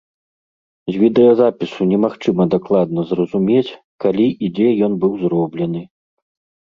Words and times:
З 0.93 1.01
відэазапісу 1.01 1.81
немагчыма 1.91 2.43
дакладна 2.55 3.01
зразумець, 3.11 3.77
калі 4.07 4.27
і 4.49 4.53
дзе 4.59 4.67
ён 4.89 4.93
быў 5.05 5.13
зроблены. 5.25 5.81